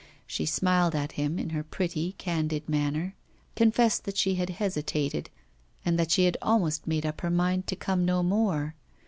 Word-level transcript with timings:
She 0.25 0.47
smiled 0.47 0.95
at 0.95 1.11
him 1.11 1.37
in 1.37 1.51
her 1.51 1.61
pretty 1.63 2.13
candid 2.13 2.67
manner, 2.67 3.13
confessed 3.55 4.03
that 4.05 4.17
she 4.17 4.33
had 4.33 4.49
hesitated, 4.49 5.29
and 5.85 5.99
that 5.99 6.09
she 6.09 6.25
had 6.25 6.37
almost 6.41 6.87
made 6.87 7.05
up 7.05 7.21
her 7.21 7.29
mind 7.29 7.67
to 7.67 7.75
come 7.75 8.03
no 8.03 8.23
more. 8.23 8.73